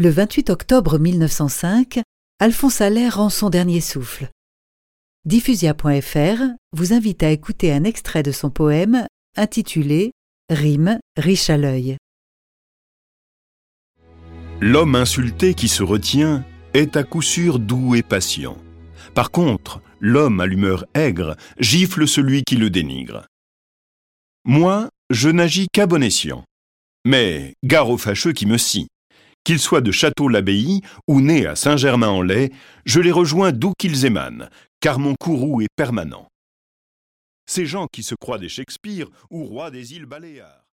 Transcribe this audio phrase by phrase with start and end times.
[0.00, 2.02] Le 28 octobre 1905,
[2.38, 4.28] Alphonse Allais rend son dernier souffle.
[5.24, 6.40] Diffusia.fr
[6.72, 10.12] vous invite à écouter un extrait de son poème intitulé
[10.50, 11.96] Rime riche à l'œil.
[14.60, 16.44] L'homme insulté qui se retient
[16.74, 18.56] est à coup sûr doux et patient.
[19.16, 23.26] Par contre, l'homme à l'humeur aigre gifle celui qui le dénigre.
[24.44, 26.44] Moi, je n'agis qu'à bon escient.
[27.04, 28.86] Mais gare aux fâcheux qui me scie.
[29.44, 32.50] Qu'ils soient de Château-l'Abbaye ou nés à Saint-Germain-en-Laye,
[32.84, 34.48] je les rejoins d'où qu'ils émanent,
[34.80, 36.28] car mon courroux est permanent.
[37.46, 40.67] Ces gens qui se croient des Shakespeare ou rois des îles Baléares.